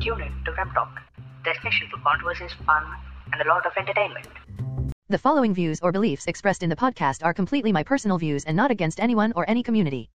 [0.00, 0.90] Tune in to Ram Talk,
[1.44, 2.84] destination for conversations, fun,
[3.32, 4.28] and a lot of entertainment.
[5.08, 8.56] The following views or beliefs expressed in the podcast are completely my personal views and
[8.56, 10.08] not against anyone or any community.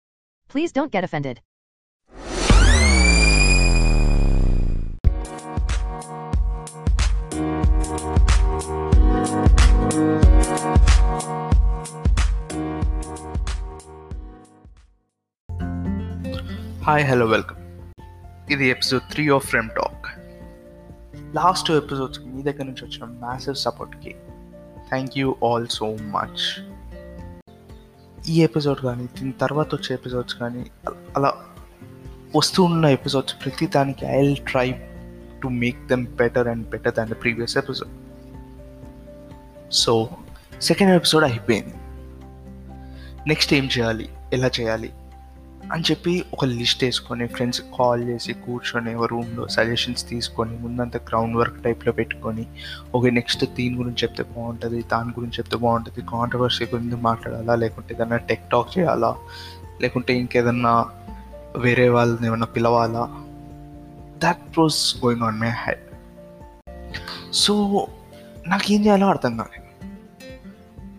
[0.50, 1.42] Please don't get offended.
[16.84, 17.61] Hi, hello, welcome.
[18.52, 20.06] ఇది episode three of Frame Talk
[21.36, 24.16] last two episodes మీ దగ్గర నుంచి వచ్చిన massive సపోర్ట్కి
[24.90, 26.64] thank you all so much
[28.30, 30.66] ఈ episode కానీ దీని తర్వాత వచ్చే episodes కానీ
[31.16, 31.34] అలా
[32.36, 34.72] వస్తూ ఉన్న ఎపిసోడ్స్ ప్రతి దానికి I try
[35.44, 37.92] to make them better and better than the previous episode
[39.72, 40.10] so
[40.62, 41.74] second episode అయిపోయింది.
[43.28, 44.10] నెక్స్ట్ ఏం చేయాలి?
[44.34, 44.94] ఎలా చేయాలి?
[45.72, 51.38] అని చెప్పి ఒక లిస్ట్ వేసుకొని ఫ్రెండ్స్ కాల్ చేసి కూర్చొని ఒక రూమ్లో సజెషన్స్ తీసుకొని ముందంతా గ్రౌండ్
[51.38, 52.46] వర్క్ టైప్లో పెట్టుకొని
[52.96, 58.18] ఓకే నెక్స్ట్ దీని గురించి చెప్తే బాగుంటుంది దాని గురించి చెప్తే బాగుంటుంది కాంట్రవర్సీ గురించి మాట్లాడాలా లేకుంటే ఏదైనా
[58.18, 59.16] టెక్ టాక్ చేయాలా
[59.82, 60.86] లేకుంటే ఇంకేదన్నా
[61.58, 63.24] వేరే వాళ్ళని ఏమైనా పిలవాలా?
[64.18, 65.86] That was going on my head
[67.34, 67.88] so
[68.48, 69.68] నాకేం చేయాలో అర్థం కాలేదు.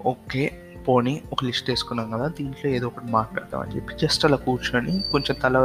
[0.08, 4.94] ఓకే పోనీ ఒక లిస్ట్ వేసుకున్నాం కదా దీంట్లో ఏదో ఒకటి మాట్లాడదాం అని చెప్పి జస్ట్ అలా కూర్చొని
[5.12, 5.56] కొంచెం తల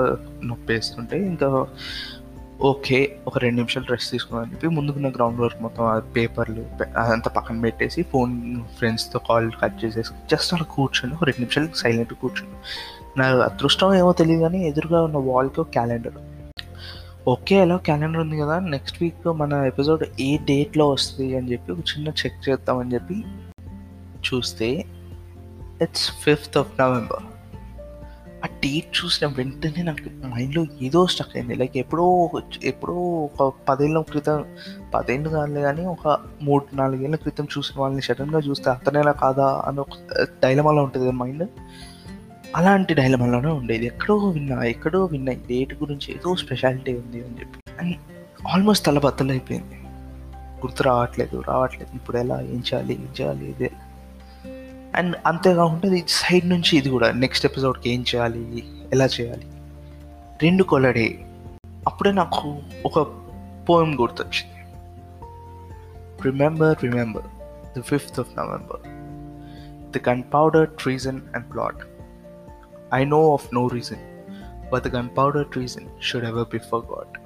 [0.44, 1.48] నొప్పి వేస్తుంటే ఇంకా
[2.68, 5.84] ఓకే ఒక రెండు నిమిషాలు రెస్ట్ తీసుకుందాం అని చెప్పి ముందుకున్న గ్రౌండ్ వర్క్ మొత్తం
[6.16, 8.34] పేపర్లు పె- అదంతా పక్కన పెట్టేసి ఫోన్
[8.78, 12.52] ఫ్రెండ్స్తో కాల్ కట్ చేసేసి జస్ట్ అలా కూర్చొని ఒక రెండు నిమిషాలు సైలెంట్ కూర్చొని.
[13.18, 16.18] నా అదృష్టం ఏమో తెలియదు కానీ ఎదురుగా ఉన్న వాల్కి ఒక క్యాలెండర్
[17.28, 21.84] ఓకే ఎలా క్యాలెండర్ ఉంది కదా నెక్స్ట్ వీక్ మన ఎపిసోడ్ ఏ డేట్లో వస్తుంది అని చెప్పి ఒక
[21.88, 23.18] చిన్న చెక్ చేద్దామని చెప్పి
[24.28, 24.70] చూస్తే
[25.82, 27.24] ఇట్స్ ఫిఫ్త్ ఆఫ్ నవంబర్
[28.44, 31.56] ఆ డేట్ చూసిన వెంటనే నాకు మైండ్లో ఏదో స్టక్ అయింది.
[31.56, 32.32] లైక్ ఎప్పుడో
[32.64, 34.46] ఎప్పుడో ఒక పదేళ్ళ క్రితం
[34.94, 39.88] పదేళ్ళు కాదులే కానీ ఒక మూడు నాలుగేళ్ళ క్రితం చూసిన వాళ్ళని సడన్గా చూస్తే అతనేలా కాదా అని ఒక
[40.44, 41.50] డైలమాలో ఉంటుంది మైండ్
[42.56, 43.86] అలాంటి డైలమాలోనే ఉండేది.
[43.86, 47.60] ఎక్కడో విన్నా ఎక్కడో విన్నా ఈ డేట్ గురించి ఏదో స్పెషాలిటీ ఉంది అని చెప్పి.
[47.80, 47.96] అండ్
[48.48, 49.76] ఆల్మోస్ట్ తల బద్దలు అయిపోయింది
[50.58, 51.96] గుర్తు రావట్లేదు రావట్లేదు.
[51.96, 53.72] ఇప్పుడు ఎలా ఏం చేయాలి ఏం చేయాలి ఇదే.
[54.98, 58.64] అండ్ అంతేకాకుండా ఇది సైడ్ నుంచి ఇది కూడా నెక్స్ట్ ఎపిసోడ్కి ఏం చేయాలి
[58.94, 59.48] ఎలా చేయాలి?
[60.42, 61.20] రెండు కొలడే.
[61.66, 63.00] అప్పుడే నాకు ఒక
[63.70, 64.58] పోయం గుర్తొచ్చింది.
[66.24, 67.26] Remember remember
[67.74, 68.82] the fifth of November
[69.98, 71.88] the gunpowder treason and plot
[72.94, 74.24] I know of no reason
[74.72, 76.48] but the gunpowder treason should ever
[76.86, 77.20] be forgot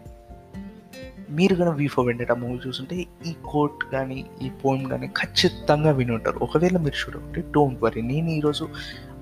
[1.32, 6.40] మీరు కనుక వీ ఫోర్ మూవీ చూస్తుంటే ఈ కోట్ కానీ ఈ పోయం కానీ ఖచ్చితంగా విని ఉంటారు.
[6.40, 8.68] ఒకవేళ మీరు చూడండి డోంట్ వరీ నేను ఈరోజు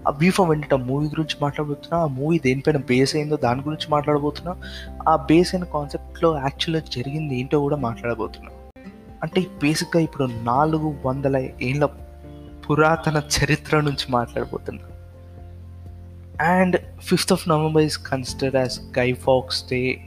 [0.07, 4.55] ఆ వీ ఫోర్ మూవీ గురించి మాట్లాడబోతున్నా ఆ మూవీ దేనిపైన బేస్ అయిందో దాని గురించి మాట్లాడబోతున్నా
[5.09, 8.51] ఆ బేస్ అయిన కాన్సెప్ట్లో యాక్చువల్గా జరిగింది ఏంటో కూడా మాట్లాడబోతున్నా.
[9.23, 11.85] అంటే బేసిక్గా ఇప్పుడు నాలుగు వందల ఏళ్ళ
[12.69, 14.83] పురాతన చరిత్ర నుంచి మాట్లాడబోతున్నా.
[16.45, 20.01] And fifth of November is considered as Guy Fawkes day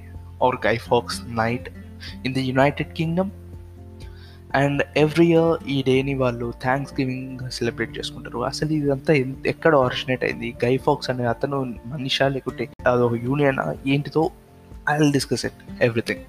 [0.45, 1.71] or Guy Fawkes night
[2.25, 3.31] in the United Kingdom
[4.55, 8.39] and every year ఈ డేని వాళ్ళు థ్యాంక్స్ గివింగ్ సెలబ్రేట్ చేసుకుంటారు.
[8.39, 10.55] అసలు ఇదంతా ఎన్- ఎక్కడ ఆరిజినేట్ అయింది?
[10.65, 14.31] గైఫాక్స్ అనే అతను మనిషా లేకుంటే అదొక యూనియన్ ఏంటిదో?
[14.91, 16.21] I will discuss it everything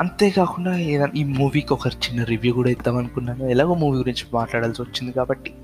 [0.00, 3.44] అంతేకాకుండా ఏదైనా ఈ మూవీకి ఒక చిన్న రివ్యూ కూడా ఇద్దాం అనుకున్నాను.
[3.44, 5.54] ఎలాగో మూవీ గురించి మాట్లాడాల్సి వచ్చింది కాబట్టి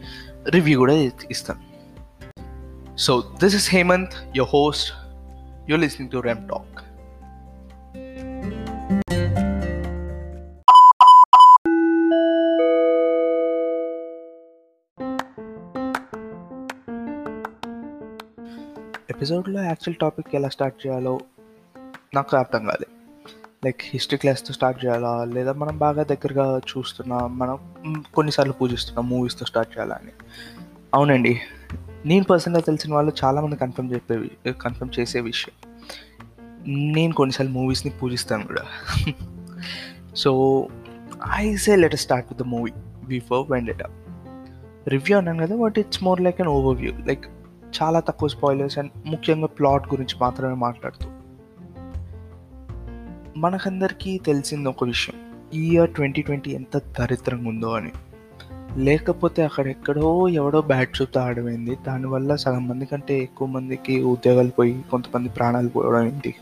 [0.49, 0.93] రివ్యూ కూడా
[1.31, 1.73] ఇస్తాను.
[2.99, 4.93] So this is Hemanth your host
[5.71, 6.92] you listening to Frame Talk
[19.11, 21.21] ఎపిసోడ్లో యాక్చువల్ టాపిక్ ఎలా స్టార్ట్ చేయాలో
[22.15, 22.87] నాకు అర్థం కాలేదు
[23.65, 25.25] లైక్ హిస్టరీ క్లాస్తో స్టార్ట్ చేయాలా?
[25.25, 27.59] లేదా మనం బాగా దగ్గరగా చూస్తున్నా మనం
[28.15, 30.11] కొన్నిసార్లు పూజిస్తున్నాం మూవీస్తో స్టార్ట్ చేయాలా అని.
[30.95, 31.41] అవునండి.
[32.07, 35.71] నేను పర్సనల్గా తెలిసిన వాళ్ళు చాలామంది కన్ఫర్మ్ చెప్పే కన్ఫర్మ్ చేసే విషయం.
[36.69, 38.63] నేను కొన్నిసార్లు మూవీస్ని పూజిస్తాను కూడా.
[40.17, 40.67] So
[41.33, 42.73] I say let start with the movie.
[43.07, 43.83] V for Vendetta.
[44.89, 47.25] Review అన్నాను కదా but it's more like an overview like
[47.83, 51.11] చాలా తక్కువ స్పాయిలర్స్ అండ్ ముఖ్యంగా ప్లాట్ గురించి మాత్రమే మాట్లాడుతూ.
[53.37, 55.17] మనకందరికీ తెలిసింది ఒక విషయం.
[55.55, 57.93] ఈ ఇయర్ ట్వంటీ ట్వంటీ ఎంత దరిద్రంగా ఉందో అని.
[58.77, 61.77] లేకపోతే అక్కడెక్కడో ఎవడో బ్యాట్ చూపుతూ ఆడమైంది.
[61.87, 66.35] దానివల్ల సగం మంది కంటే ఎక్కువ మందికి ఉద్యోగాలు పోయి కొంతమంది ప్రాణాలు పోవడం ఏంటి?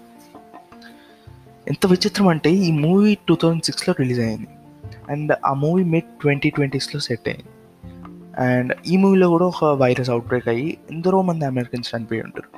[1.68, 4.46] ఎంత విచిత్రం అంటే ఈ మూవీ టూ థౌజండ్ సిక్స్లో రిలీజ్ అయింది.
[5.08, 7.44] అండ్ ఆ మూవీ మిడ్ ట్వంటీ ట్వంటీస్లో సెట్ అయింది.
[8.40, 12.50] అండ్ ఈ మూవీలో కూడా ఒక వైరస్ అవుట్బ్రేక్ అయ్యి ఎందరో మంది అమెరికన్స్ చనిపోయి ఉంటారు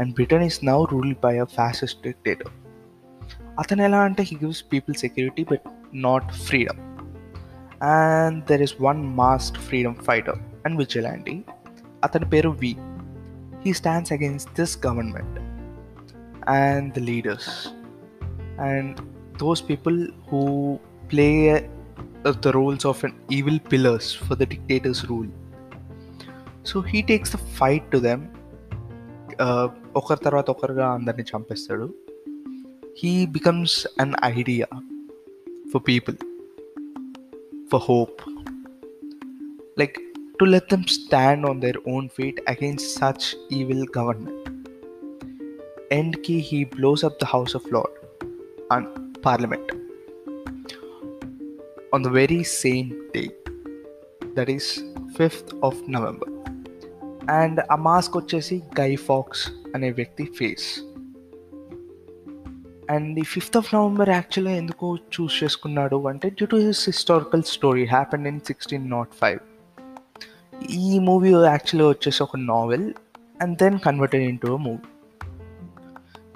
[0.00, 2.52] and Britain is now ruled by a fascist dictator
[3.58, 5.66] అతను ఎలా అంటే he gives people security but
[6.06, 6.80] not freedom
[7.92, 11.36] and there is one masked freedom fighter and vigilante
[12.04, 12.72] అతని పేరు V
[13.64, 15.38] he stands against this government
[16.58, 17.50] and the leaders
[18.68, 18.96] and
[19.38, 19.96] those people
[20.26, 20.40] who
[21.08, 21.32] play
[22.24, 25.30] uh, the roles of an evil pillars for the dictator's rule.
[26.62, 28.20] So he takes the fight to them.
[29.44, 29.66] Uh,
[29.98, 31.86] ఒకరి తర్వాత ఒకరుగా అందరిని చంపేస్తాడు
[33.00, 34.68] he becomes an idea
[35.72, 36.16] for people
[37.72, 38.18] for hope
[39.82, 39.98] like
[40.40, 43.28] to let them stand on their own feet against such
[43.58, 44.50] evil government
[46.00, 47.98] ఎండ్కి he blows up the house of lord
[48.76, 48.90] and
[49.26, 49.68] parliament
[51.94, 53.48] on the very same date.
[54.36, 54.64] That is
[55.18, 56.28] 5th of november.
[57.30, 60.80] And ఆ mask వచ్చేసి Guy Fawkes అనే వ్యక్తి face
[62.90, 67.84] and ఈ fifth of November యాక్చువల్గా ఎందుకు choose చేసుకున్నాడు అంటే due to his historical story
[67.84, 69.38] happen in sixteen nought five
[70.70, 72.92] ఈ మూవీ యాక్చువల్గా వచ్చేసి ఒక novel
[73.42, 74.78] and then converted in to a movie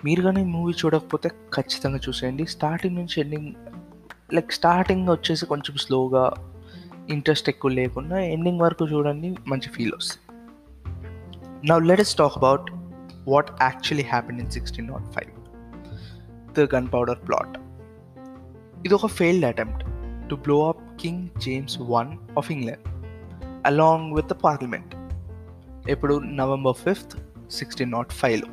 [0.05, 2.47] మీరు కానీ మూవీ చూడకపోతే ఖచ్చితంగా చూసేయండి.
[2.47, 3.55] స్టార్టింగ్ నుంచి ఎండింగ్
[4.35, 6.33] లైక్ స్టార్టింగ్ వచ్చేసి కొంచెం స్లోగా
[7.11, 10.39] ఇంట్రెస్ట్ ఎక్కువ లేకుండా ఎండింగ్ వరకు చూడండి మంచి ఫీల్ వస్తుంది.
[11.69, 12.71] Now let talk about
[13.29, 15.31] what actually happen in sixteen nought five
[16.53, 17.59] the gunpowder plot
[18.87, 19.85] ఇది ఒక failed attempt
[20.31, 23.05] to blow up King James one of England
[23.67, 24.95] along with the parliament
[25.91, 27.19] ఇప్పుడు November fifth
[27.51, 28.47] sixteen nought ఫైవ్లో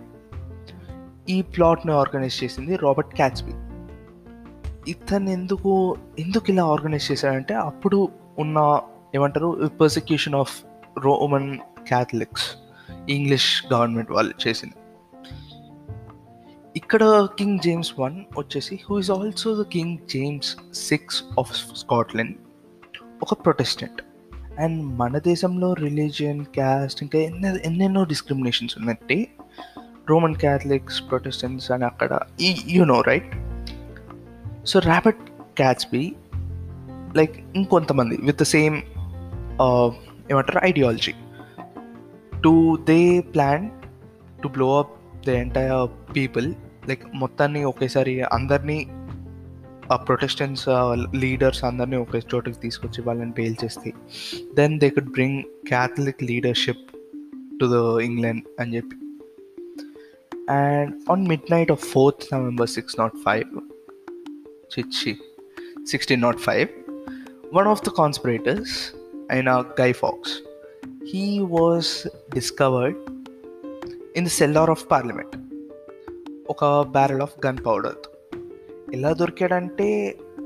[1.29, 3.53] ఈ ప్లాట్ని organise చేసింది Robert క్యాచ్బీ
[4.87, 8.09] ఇతను ఎందుకు ఎందుకు ఇలా ఆర్గనైజ్ చేశాడంటే అప్పుడు
[8.39, 8.81] ఉన్న
[9.15, 10.63] ఏమంటారు persecution of
[10.99, 12.55] Roman Catholics
[13.09, 14.73] English government వాళ్ళు చేసింది.
[16.75, 22.35] ఇక్కడ కింగ్ జేమ్స్ వన్ వచ్చేసి who is also the King James six of Scotland
[23.21, 24.01] ఒక ప్రొటెస్టెంట్
[24.59, 29.27] అండ్ మన దేశంలో రిలీజియన్ క్యాస్ట్ ఇంకా ఎన్నో ఎన్నెన్నో డిస్క్రిమినేషన్స్ ఉన్నట్టే
[30.09, 32.19] రోమన్ క్యాథలిక్స్ ప్రొటెస్టెంట్స్ అని అక్కడ
[32.67, 33.35] you know right
[34.65, 35.21] so Robert
[35.57, 36.15] Catesby
[37.15, 38.75] like ఇంకొంతమంది విత్ ద సేమ్
[40.31, 41.13] ఏమంటారు ideology
[42.43, 43.69] to they plan
[44.43, 44.93] to blow up
[45.25, 46.53] the entire people
[46.87, 48.87] like మొత్తాన్ని ఒకేసారి అందరినీ
[50.07, 50.65] ప్రొటెస్టెంట్స్
[51.15, 53.93] లీడర్స్ అందరినీ ఒకే చోటుకి తీసుకొచ్చి వాళ్ళని బెయిల్ చేస్తే
[54.53, 56.85] then they could bring Catholic leadership
[57.61, 58.95] to the England అని చెప్పి.
[60.49, 62.67] And on midnight of 4th November
[64.71, 65.11] చిచ్చి
[65.85, 66.67] sixteen naught five
[67.53, 68.75] one of the conspirators
[69.31, 70.33] అయిన Guy Fawkes
[71.13, 72.99] he was discovered
[74.17, 75.35] in the cellar of parliament
[76.49, 77.99] ఒక barrel of gun powder
[78.93, 79.87] ఎలా దొరికాడంటే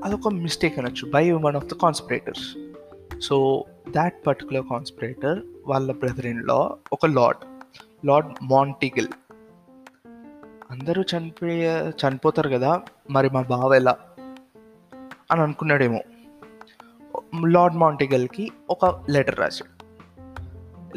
[0.04, 2.46] అదొక mistake అనొచ్చు by one of the conspirators
[3.20, 6.60] so that particular conspirator వాళ్ళ brother ఇన్లో
[6.94, 7.42] ఒక lord
[8.08, 9.10] lord మాంటిగిల్
[10.72, 12.72] అందరూ చనిపోయే చనిపోతారు కదా
[13.10, 13.94] మరి మా బావ ఎలా?
[15.32, 16.00] అని అనుకున్నాడేమో.
[17.48, 19.80] లార్డ్ మాంటిగల్కి ఒక లెటర్ రాశాడు.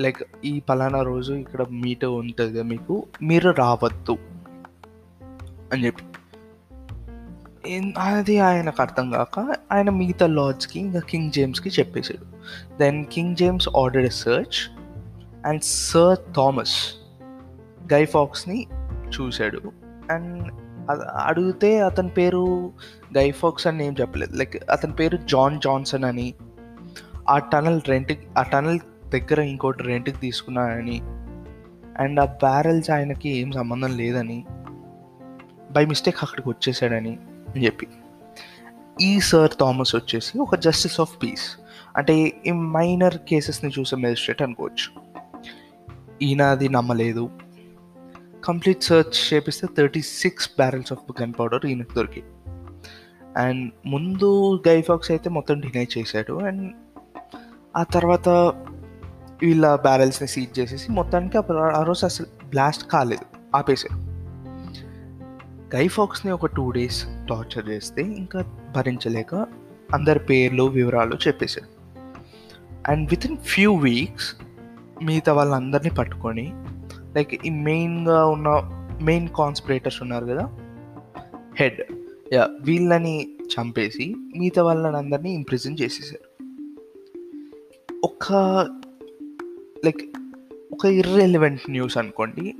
[0.00, 4.17] లైక్ ఈ పలానా రోజు ఇక్కడ మీట్ ఉంటుంది మీకు మీరు రావద్దు
[5.73, 6.05] అని చెప్పి.
[7.99, 12.25] అది ఆయనకు అర్థం కాక ఆయన మిగతా లార్డ్స్కి ఇంకా కింగ్ జేమ్స్కి చెప్పేశాడు.
[12.78, 14.78] Then King James order search
[15.47, 16.95] and Sir Thomas
[17.92, 18.66] Guy ఫాక్స్ని
[19.21, 19.61] చూశాడు.
[20.11, 20.62] అండ్
[21.14, 22.72] అడిగితే అతని పేరు
[23.16, 24.36] గైఫాక్స్ అని ఏం చెప్పలేదు.
[24.36, 26.34] లైక్ అతని పేరు జాన్ జాన్సన్ అని
[27.28, 31.00] ఆ టనల్ రెంట్ ఆ టనల్ దగ్గర ఇంకోటి రెంట్కి తీసుకున్నానని
[31.98, 34.44] అండ్ ఆ బ్యారెల్స్ ఆయనకి ఏం సంబంధం లేదని
[35.72, 37.18] బై మిస్టేక్ అక్కడికి వచ్చేసాడని
[37.54, 37.86] అని చెప్పి.
[39.00, 41.58] ఈ సర్ థామస్ వచ్చేసి ఒక జస్టిస్ ఆఫ్ పీస్
[41.96, 45.02] అంటే ఈ మైనర్ కేసెస్ని చూసే మెజిస్ట్రేట్ అనుకోవచ్చు.
[46.22, 47.30] ఈయన అది నమ్మలేదు.
[48.44, 52.22] కంప్లీట్ సర్చ్ చేపిస్తే thirty six barrels of gunpowder ఈయనకు దొరికి
[53.37, 56.32] అండ్ ముందు గైఫాక్స్ అయితే మొత్తం డినై చేశాడు.
[56.32, 56.72] అండ్
[57.76, 58.28] ఆ తర్వాత
[59.42, 63.56] వీళ్ళ బ్యారెల్స్ని సీజ్ చేసేసి మొత్తానికి అప్పుడు ఆ రోజు అసలు బ్లాస్ట్ కాలేదు.
[63.56, 64.00] ఆపేశారు.
[65.76, 68.44] గైఫాక్స్ని ఒక టూ డేస్ టార్చర్ చేస్తే ఇంకా
[68.76, 69.34] భరించలేక
[69.94, 71.99] అందరి పేర్లు వివరాలు చెప్పేశాడు
[72.90, 74.34] and with in few weeks
[75.04, 76.52] మిగతా వాళ్ళందరినీ పట్టుకొని
[77.16, 78.49] లైక్ ఈ మెయిన్గా ఉన్న
[79.02, 80.59] మెయిన్ కాన్స్పిరేటర్స్ ఉన్నారు కదా?
[81.57, 81.83] హెడ్
[82.33, 86.45] యా వీళ్ళని చంపేసి మిగతా వాళ్ళని అందరినీ ఇంప్రిజన్ చేసేసారు.
[88.04, 88.33] ఒక
[89.85, 90.16] లైక్
[90.73, 92.54] ఒక ఇర్రెలివెంట్ న్యూస్ అనుకోండి.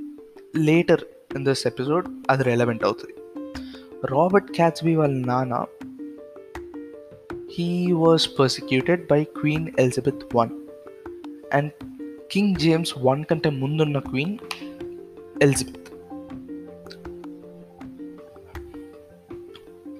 [0.57, 1.01] లేటర్
[1.35, 3.13] ఇన్ దిస్ ఎపిసోడ్ అది రెలవెంట్ అవుతుంది.
[4.05, 5.65] రాబర్ట్ క్యాచ్బీ వాళ్ళ నాన్న
[7.51, 10.49] he was persecuted by Queen Elizabeth one
[11.53, 11.71] and
[12.33, 14.37] King James one కంటే ముందున్న Queen
[15.41, 15.79] Elizabeth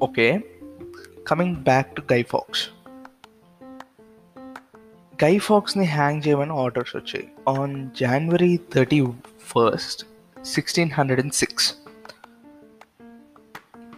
[0.04, 0.42] okay
[1.28, 2.70] coming back to Guy Fawkes
[5.24, 7.28] Guy ఫాక్స్ని hang చేయమని orders వచ్చాయి.
[7.50, 9.06] On January thirty
[9.40, 10.06] first
[10.46, 11.76] sixteen hundred and six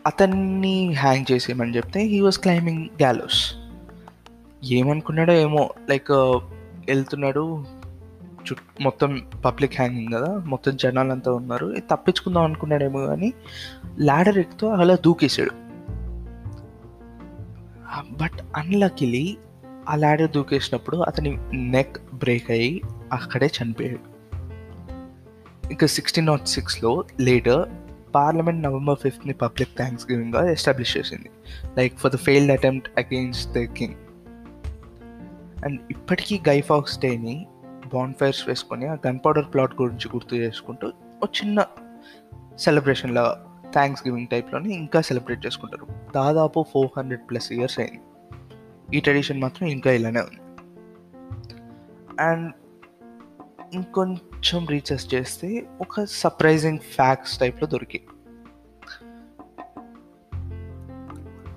[0.05, 3.53] అతన్ని hang చేసేయమని చెప్తే he was climbing gallows
[4.63, 6.11] ఏమనుకున్నాడో ఏమో like
[6.87, 7.65] వెళ్తున్నాడు
[8.81, 11.67] మొత్తం పబ్లిక్ హ్యాంగింగ్ కదా మొత్తం జనాలంతా ఉన్నారు.
[11.67, 13.33] ఇది తప్పించుకుందాం అనుకున్నాడేమో కానీ
[14.01, 15.51] ల్యాడర్ ఎక్కుతో అలా దూకేశాడు.
[18.11, 19.37] బట్ అన్లకిలీ
[19.89, 24.15] ఆ ల్యాడర్ దూకేసినప్పుడు అతని నెక్ బ్రేక్ అయ్యి అక్కడే చనిపోయాడు.
[25.71, 27.69] ఇంకా సిక్స్టీన్ నాట్ సిక్స్లో లేటర్
[28.15, 31.29] పార్లమెంట్ నవంబర్ ఫిఫ్త్ని పబ్లిక్ థ్యాంక్స్ గివింగ్గా ఎస్టాబ్లిష్ చేసింది.
[31.77, 33.93] Like for the failed attempt against the king
[35.65, 37.47] and ఇప్పటికీ గైఫాక్స్ డేని
[37.93, 40.91] బాండ్ ఫైర్స్ వేసుకొని ఆ గన్ పౌడర్ ప్లాట్ గురించి గుర్తు చేసుకుంటూ
[41.23, 41.65] ఒక చిన్న
[42.59, 45.87] సెలబ్రేషన్లా థ్యాంక్స్ గివింగ్ టైప్లోనే ఇంకా సెలబ్రేట్ చేసుకుంటారు.
[46.15, 48.01] దాదాపు ఫోర్ హండ్రెడ్ ప్లస్ ఇయర్స్ అయింది.
[48.97, 50.41] ఈ ట్రెడిషన్ మాత్రం ఇంకా ఇలానే ఉంది.
[52.21, 52.53] అండ్
[53.73, 58.01] ఇంకొంచెం రీసెర్చ్ చేస్తే ఒక సర్ప్రైజింగ్ ఫ్యాక్ట్స్ టైప్లో దొరికి.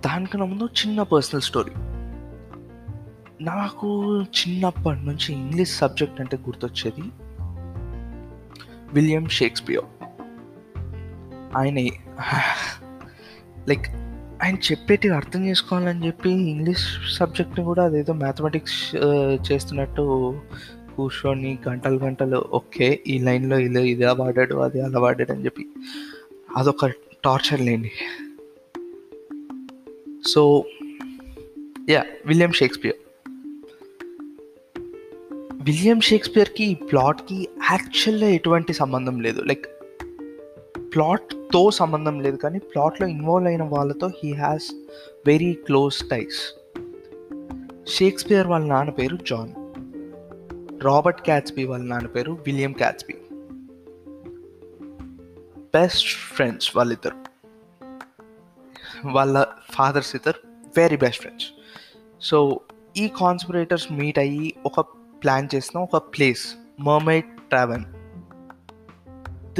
[0.06, 1.72] దానికన్నా ముందు చిన్న పర్సనల్ స్టోరీ
[3.40, 3.88] నాకు
[4.22, 7.02] చిన్నప్పటి నుంచి ఇంగ్లీష్ సబ్జెక్ట్ అంటే గుర్తొచ్చేది
[8.92, 9.84] విలియం షేక్స్పియర్.
[11.56, 11.78] ఆయన
[13.68, 13.88] లైక్
[14.42, 18.96] ఆయన చెప్పేటి అర్థం చేసుకోవాలని చెప్పి ఇంగ్లీష్ సబ్జెక్ట్ని కూడా అదేదో మ్యాథమెటిక్స్
[19.52, 20.04] చేస్తున్నట్టు
[20.96, 25.66] కూర్చొని గంటలు గంటలు ఓకే ఈ లైన్లో ఇలా ఇది ఇలా వాడాడు అది అలా వాడాడు అని చెప్పి
[26.56, 26.86] అదొక
[27.24, 27.92] టార్చర్ లేండి.
[30.28, 30.64] So
[31.90, 32.96] yeah William Shakespeare.
[35.68, 39.40] William షేక్స్పియర్కి ఈ ప్లాట్కి యాక్చువల్గా ఎటువంటి సంబంధం లేదు.
[39.40, 39.66] లైక్
[40.94, 44.72] ప్లాట్తో సంబంధం లేదు కానీ ప్లాట్లో ఇన్వాల్వ్ అయిన వాళ్ళతో he has
[45.26, 46.38] very close ties.
[47.88, 49.52] Shakespeare వాళ్ళ నాన్న పేరు జాన్.
[50.84, 53.14] రాబర్ట్ క్యాట్స్బీ వాళ్ళ నాన్న పేరు విలియం క్యాట్స్బీ
[55.74, 57.16] బెస్ట్ ఫ్రెండ్స్ వాళ్ళిద్దరు.
[59.04, 60.40] వాళ్ళ ఫాదర్స్ ఇద్దరు
[60.76, 61.46] వెరీ బెస్ట్ ఫ్రెండ్స్.
[62.20, 62.60] సో
[62.96, 67.84] ఈ కాన్స్పిరేటర్స్ మీట్ అయ్యి ఒక ప్లాన్ చేసిన ఒక place Mermaid Tavern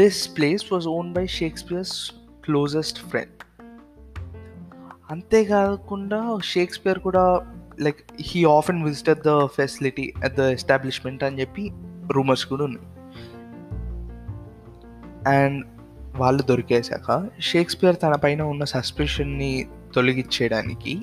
[0.01, 2.13] this place was own by Shakespeare's
[2.45, 3.31] closest friend
[5.11, 11.71] అంతేకాకుండా షేక్స్పియర్ కూడా like he often visited the facility at the establishment అని చెప్పి
[12.13, 12.89] రూమర్స్ కూడా ఉన్నాయి.
[15.37, 15.67] అండ్
[16.17, 21.03] వాళ్ళు దొరికేశాక షేక్స్పియర్ తన పైన ఉన్న సస్పెషన్ని తొలగించేయడానికి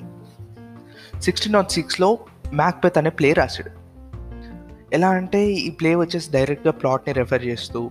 [1.20, 2.18] సిక్స్టీన్ నాట్ సిక్స్లో
[2.52, 3.85] మ్యాక్బెత్ అనే ప్లే రాశాడు.
[4.92, 7.90] ఎలా అంటే ఈ ప్లే వచ్చేసి డైరెక్ట్గా ప్లాట్ని రెఫర్ చేస్తూ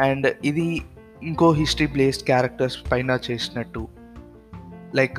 [0.00, 0.82] అండ్ ఇది
[1.22, 3.88] ఇంకో హిస్టరీ ప్లేస్డ్ క్యారెక్టర్స్ పైన చేసినట్టు.
[4.94, 5.16] Like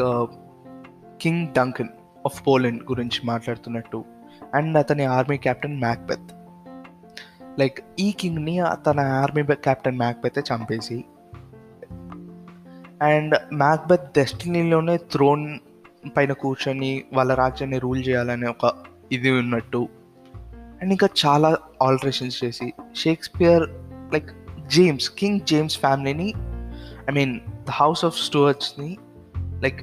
[1.21, 1.87] king Duncan
[2.25, 4.05] of Poland గురించి మాట్లాడుతున్నట్టు
[4.55, 6.31] అండ్ అతని ఆర్మీ కెప్టెన్ మ్యాక్బెత్.
[7.59, 11.05] లైక్ ఈ కింగ్ని తన ఆర్మీ కెప్టెన్ మ్యాక్బెత్ చంపేసి
[13.01, 15.59] అండ్ మ్యాక్బెత్ డెస్టినీలోనే థ్రోన్
[16.17, 18.73] పైన కూర్చొని వాళ్ళ రాజ్యాన్ని రూల్ చేయాలనే ఒక
[19.11, 19.87] ఇది ఉన్నట్టు
[20.81, 23.63] అండ్ ఇంకా చాలా ఆల్టరేషన్స్ చేసి Shakespeare
[24.13, 24.29] like
[24.67, 26.33] James king James ఫ్యామిలీని
[27.09, 28.97] I mean the house of స్టూవర్ట్స్ని
[29.61, 29.81] like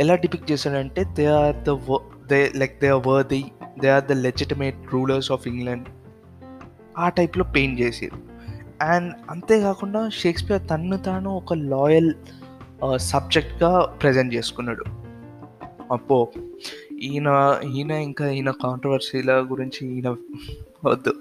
[0.00, 1.78] ఎలా డిపిక్ట్ చేశాడంటే they are the
[2.28, 3.44] they like they are worthy
[3.80, 5.88] they are the legitimate rulers of England
[6.98, 8.12] ఆ టైప్లో పెయింట్ చేసేది.
[8.82, 12.14] అండ్ అంతేకాకుండా షేక్స్పియర్ తన్ను తాను ఒక లాయల్
[12.96, 14.84] సబ్జెక్ట్గా ప్రజెంట్ చేసుకున్నాడు.
[15.92, 16.28] అప్పో
[17.02, 20.16] ఈయన ఈయన ఇంకా ఈయన కాంట్రవర్సీల గురించి ఈయన
[20.84, 21.12] వద్దు.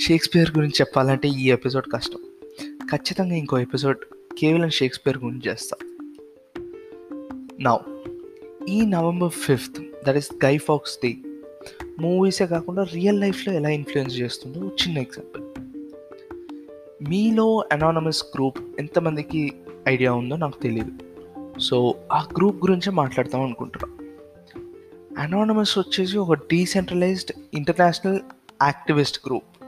[0.00, 2.18] షేక్స్పియర్ గురించి చెప్పాలంటే ఈ ఎపిసోడ్ కష్టం.
[2.90, 3.98] ఖచ్చితంగా ఇంకో ఎపిసోడ్
[4.38, 5.76] కేవలం షేక్స్పియర్ గురించి చేస్తా.
[7.60, 7.78] నా
[8.68, 11.16] ఈ November fifth that is Guy Fawkes day
[12.00, 15.42] మూవీసే కాకుండా రియల్ లైఫ్లో ఎలా ఇన్ఫ్లుయెన్స్ చేస్తుందో చిన్న ఎగ్జాంపుల్
[17.08, 19.52] మీలో అనానమస్ గ్రూప్ ఎంతమందికి
[19.88, 20.92] ఐడియా ఉందో నాకు తెలియదు
[21.58, 23.97] సో ఆ గ్రూప్ గురించే మాట్లాడతాం అనుకుంటున్నాం.
[25.18, 28.20] అనానమస్ వచ్చేసి ఒక decentralized international
[28.62, 29.64] activist group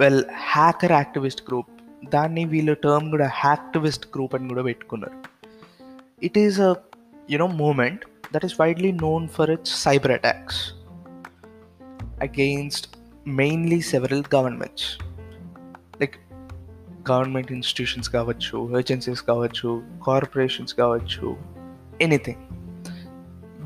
[0.00, 1.66] well hacker activist group
[2.08, 5.14] దాన్ని వీళ్ళు టర్మ్ కూడా హ్యాక్టివిస్ట్ గ్రూప్ అని కూడా పెట్టుకున్నారు.
[6.22, 6.74] It is a
[7.30, 8.04] you know moment
[8.34, 10.72] that is widely known for its cyber attacks
[12.22, 14.98] against mainly several governments
[16.00, 16.14] like
[17.10, 21.36] government institutions కావచ్చు agencies కావచ్చు corporations కావచ్చు
[22.00, 22.61] anything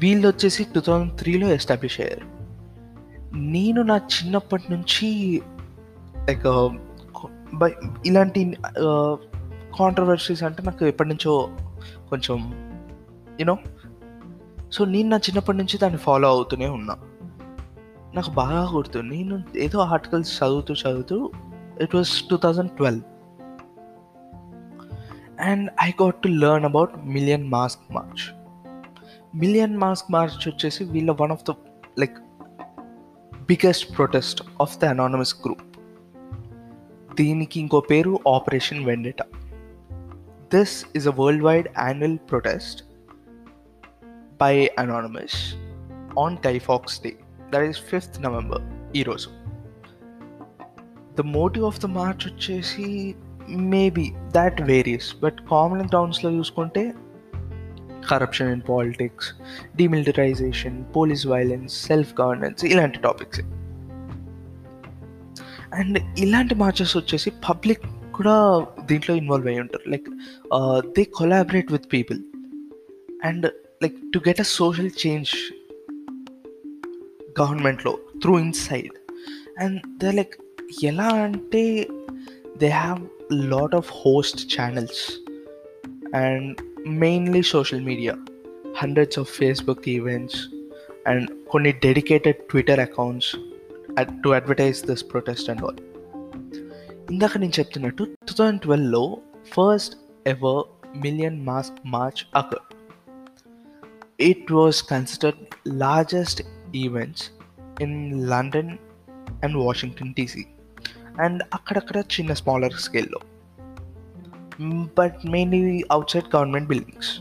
[0.03, 2.27] వీళ్ళు వచ్చేసి టూ థౌజండ్ త్రీలో ఎస్టాబ్లిష్ అయ్యారు.
[3.55, 5.09] నేను నా చిన్నప్పటి నుంచి
[6.29, 6.69] లైక్ uh,
[7.55, 7.71] బై
[8.07, 8.41] ఇలాంటి
[8.85, 9.15] uh,
[9.79, 11.33] కాంట్రవర్సీస్ అంటే నాకు ఎప్పటి నుంచో
[12.11, 12.39] కొంచెం
[13.41, 13.57] యూనో
[14.73, 16.95] సో నేను నా చిన్నప్పటి నుంచి దాన్ని ఫాలో అవుతూనే ఉన్నా.
[18.15, 19.35] నాకు బాగా గుర్తు నేను
[19.67, 21.17] ఏదో ఆర్టికల్స్ చదువుతూ చదువుతూ
[21.85, 23.05] it was two thousand twelve
[25.51, 28.25] and I got to learn about Million Mask March
[29.37, 31.55] Million Mask March వచ్చేసి వీళ్ళ one of the
[31.99, 32.17] like
[33.49, 35.65] biggest protest of the Anonymous group
[37.15, 39.27] దీనికి ఇంకో పేరు Operation Vendetta
[40.55, 42.81] this is a world wide annual protest
[44.41, 45.39] by Anonymous
[46.19, 47.13] on Guy Fawkes day
[47.51, 48.65] that is fifth November
[48.97, 49.31] ఈరోజు
[51.17, 52.89] the motive of the march వచ్చేసి
[53.75, 56.85] maybe that various but common గ్రౌండ్స్లో చూసుకుంటే
[58.09, 59.33] corruption in politics
[59.77, 63.41] demilitarization police violence self governance ఇలాంటి topics
[65.75, 67.81] and ఇలాంటి marches వచ్చేసి public
[68.15, 69.91] కూడా దీంట్లో involve అయ్యి ఉంటారు.
[69.91, 70.07] Like
[70.97, 72.23] they collaborate with people
[73.25, 73.51] and
[73.83, 75.29] like to get a social change
[77.41, 79.13] గవర్నమెంట్లో through inside
[79.59, 80.35] and they like
[80.85, 81.89] ఎలా అంటే
[82.59, 85.21] they have lot of host channels
[86.17, 88.13] and mainly social media
[88.79, 90.37] hundreds of Facebook events
[91.07, 93.31] and కొన్ని dedicated Twitter accounts
[94.25, 95.81] to advertise this protest and all
[97.11, 99.19] ఇందాక నేను చెప్తున్నట్టు two thousand ట్వెల్వ్లో
[99.55, 100.63] first ever
[100.97, 102.65] Million Mask March occur
[104.21, 106.43] it was considered largest
[106.75, 107.31] events
[107.81, 108.73] in London
[109.45, 110.45] and Washington DC
[111.19, 113.21] and అక్కడక్కడ చిన్న smaller స్కేల్లో
[114.99, 117.21] but mainly outside government buildings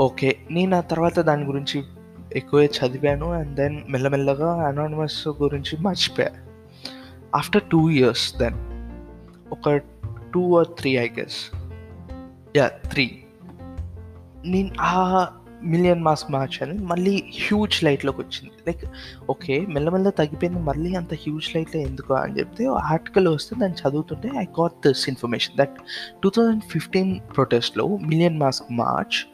[0.00, 1.82] okay నేను ఆ తర్వాత దాని గురించి
[2.32, 6.30] ఎక్కువే చదివాను అండ్ దెన్ మెల్లమెల్లగా అనానమస్ గురించి మర్చిపోయా.
[7.34, 8.54] ఆఫ్టర్ టూ ఇయర్స్ దెన్
[9.52, 9.76] ఒక
[10.34, 11.50] two or three I guess
[12.56, 13.22] yeah three
[14.44, 15.26] నేను ఆ
[15.62, 18.52] మిలియన్ మాస్ మార్చ్ అని మళ్ళీ హ్యూజ్ లైట్లోకి వచ్చింది.
[18.66, 18.84] లైక్
[19.30, 24.44] ఓకే మెల్లమెల్ల తగ్గిపోయింది మళ్ళీ అంత హ్యూజ్ లైట్లో ఎందుకు అని చెప్తే ఆర్టికల్ వస్తే దాన్ని చదువుతుంటే I
[24.60, 25.76] got this information that
[26.22, 29.26] two thousand fifteen ప్రొటెస్ట్లో million mass march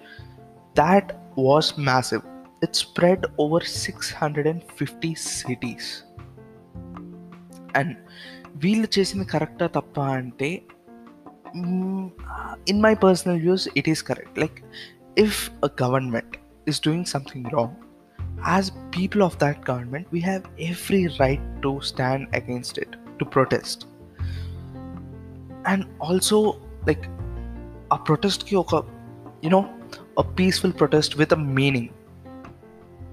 [0.78, 2.22] that was massive
[2.62, 6.04] it spread over six hundred and fifty cities
[7.76, 7.96] and
[8.56, 10.62] వీళ్ళు చేసింది కరెక్టా తప్ప అంటే
[12.68, 14.58] in my personal views it is correct like
[15.17, 17.75] if a government is doing something wrong,
[18.45, 23.87] as people of that government, we have every right to stand against it, to protest.
[25.65, 27.07] And also, like,
[27.91, 28.83] a protest ki oka,
[29.41, 29.69] you know,
[30.17, 31.91] a peaceful protest with a meaning.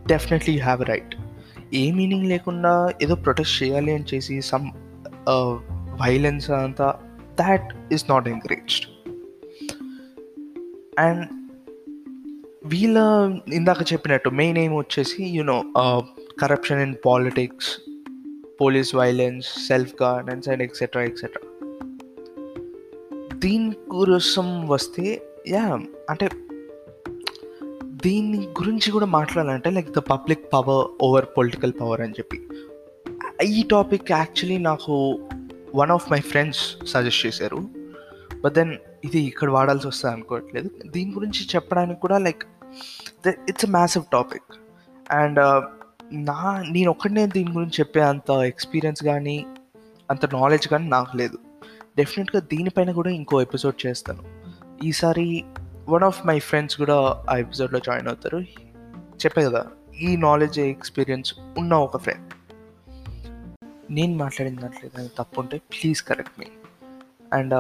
[0.06, 1.14] Definitely you have a right.
[1.72, 2.70] A meaning లేకుండా
[3.04, 4.64] ఏదో protest చేయాలి అని చేసి some
[6.02, 6.88] violence అంతా
[7.40, 8.86] that is not encouraged
[10.98, 11.22] and
[12.65, 12.97] వీళ్ళ
[13.54, 15.63] ఇందాక చెప్పినట్టు main ఏం వచ్చేసి you know
[16.39, 17.69] corruption in politics
[18.62, 21.43] police violence self governance and et cetera et cetera
[23.36, 26.30] దీని కోసం వస్తే యా అంటే
[28.06, 32.38] దీని గురించి కూడా మాట్లాడాలంటే like the public power over political power అని చెప్పి.
[33.43, 35.19] ఈ టాపిక్ యాక్చువల్లీ నాకు
[35.75, 37.69] one of my friends suggest చేశారు.
[38.41, 38.73] బట్ దెన్
[39.06, 40.69] ఇది ఇక్కడ వాడాల్సి వస్తుంది అనుకోవట్లేదు.
[40.88, 42.43] దీని గురించి చెప్పడానికి కూడా like
[43.27, 44.55] it's a massive topic
[45.11, 45.39] and
[46.13, 49.45] నా నేను ఒక్కడనే దీని గురించి చెప్పే అంత ఎక్స్పీరియన్స్ కానీ
[50.11, 51.38] అంత నాలెడ్జ్ కానీ నాకు లేదు.
[51.97, 54.23] డెఫినెట్గా దీనిపైన కూడా ఇంకో ఎపిసోడ్ చేస్తాను.
[54.83, 55.45] ఈసారి
[55.89, 58.39] వన్ ఆఫ్ మై ఫ్రెండ్స్ కూడా ఆ ఎపిసోడ్లో జాయిన్ అవుతారు.
[59.15, 59.65] చెప్పే కదా
[60.01, 62.33] ఈ నాలెడ్జ్ ఎక్స్పీరియన్స్ ఉన్న ఒక ఫ్రెండ్
[63.91, 66.45] నేను మాట్లాడిన దాంట్లో ఏదైనా తప్పు ఉంటే please correct me
[67.33, 67.53] and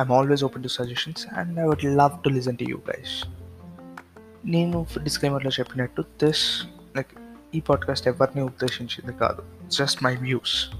[0.00, 3.14] I'm always open to suggestions and I would love to listen to you guys
[4.46, 7.06] నేను డిస్క్లైమర్లో చెప్పినట్టు దిస్ లైక్
[7.54, 9.42] ఈ పాడ్కాస్ట్ ఎవరిని ఉద్దేశించింది కాదు.
[9.68, 10.70] జస్ట్ మై వ్యూస్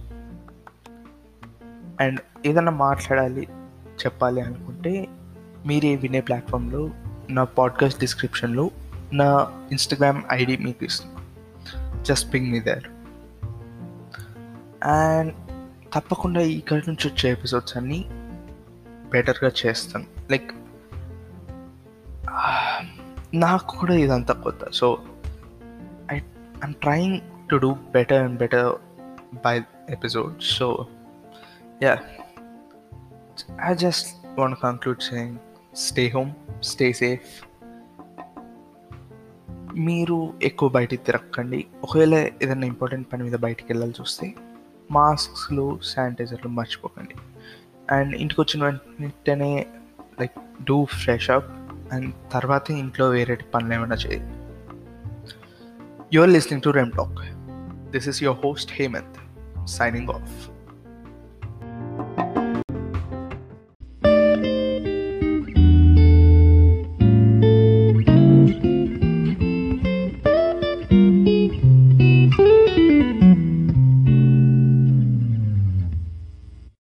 [2.00, 3.48] అండ్ ఏదైనా మాట్లాడాలి
[3.82, 5.06] చెప్పాలి అనుకుంటే
[5.66, 6.90] మీరే వినే ప్లాట్ఫామ్లో
[7.30, 8.70] నా పాడ్కాస్ట్ డిస్క్రిప్షన్లో
[9.12, 12.84] నా ఇన్స్టాగ్రామ్ ఐడి మీకు ఇస్తున్నాను just ping me there
[14.84, 15.34] and
[15.94, 18.04] తప్పకుండా ఇక్కడి నుంచి వచ్చే ఎపిసోడ్స్ అన్నీ
[19.10, 20.06] బెటర్గా చేస్తాను.
[20.30, 20.50] లైక్
[23.36, 24.70] నాకు కూడా ఇదంతా కొత్త.
[24.72, 24.98] So
[26.12, 26.16] I
[26.64, 27.20] I'm trying
[27.50, 28.76] to do better and better
[29.44, 30.86] by episode so
[31.82, 31.98] yeah
[33.64, 35.38] I just want conclude saying
[35.76, 37.46] stay home stay safe
[39.78, 41.66] మీరు ఎక్కువ బయటికి తిరగకండి.
[41.84, 44.34] ఒకవేళ ఏదైనా ఇంపార్టెంట్ పని మీద బయటికి వెళ్ళాల్సి వస్తే
[44.90, 47.14] మాస్క్స్లు శానిటైజర్లు మర్చిపోకండి.
[47.94, 49.66] అండ్ ఇంటికి వచ్చిన వెంటనే
[50.20, 54.20] like do fresh up and తర్వాత ఇంట్లో వేరే పనులు ఏమైనా చేయి.
[56.14, 57.36] You are listening to Rem Talk
[57.90, 59.16] this is your host Hemanth
[59.66, 60.50] signing off